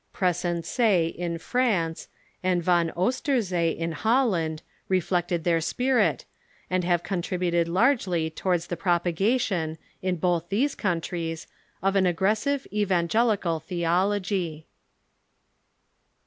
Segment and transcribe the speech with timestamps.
[0.13, 0.79] Pressense
[1.15, 2.07] in France,
[2.41, 6.25] and Van Oosterzee in Holland, reflected their spirit,
[6.71, 11.45] and have contributed largely towards the propagation, in both these countries,
[11.83, 14.65] of an aggressive evangelical theology.